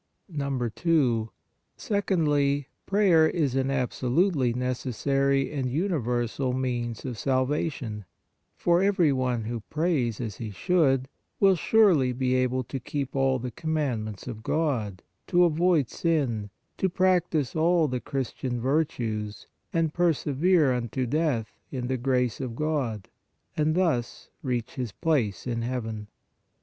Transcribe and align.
Secondly, 1.77 2.67
PRAYER 2.87 3.27
is 3.27 3.55
AN 3.55 3.69
ABSOLUTELY 3.69 4.51
NECES 4.53 4.97
SARY 4.97 5.51
AND 5.51 5.69
UNIVERSAL 5.69 6.53
MEANS 6.53 7.05
OF 7.05 7.19
SALVATION, 7.19 8.05
for 8.55 8.81
every 8.81 9.13
one 9.13 9.43
who 9.43 9.59
prays 9.69 10.19
as 10.19 10.37
he 10.37 10.49
should, 10.49 11.07
will 11.39 11.53
surely 11.55 12.13
be 12.13 12.33
able 12.33 12.63
to 12.63 12.79
keep 12.79 13.15
all 13.15 13.37
the 13.37 13.51
commandments 13.51 14.25
of 14.27 14.41
God, 14.41 15.03
to 15.27 15.43
avoid 15.43 15.87
sin, 15.87 16.49
to 16.79 16.89
practise 16.89 17.55
all 17.55 17.87
the 17.87 17.99
Christian 18.01 18.59
virtues 18.59 19.45
and 19.71 19.93
persevere 19.93 20.73
unto 20.73 21.05
death 21.05 21.59
in 21.69 21.85
the 21.85 21.97
grace 21.97 22.41
of 22.41 22.55
God 22.55 23.07
and 23.55 23.75
thus 23.75 24.31
reach 24.41 24.73
his 24.73 24.91
place 24.91 25.45
in 25.45 25.61
Heaven. 25.61 26.07